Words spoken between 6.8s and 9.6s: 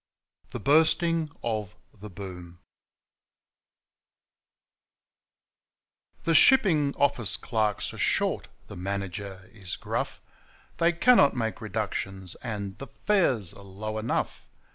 office clerks are 'short,' the manager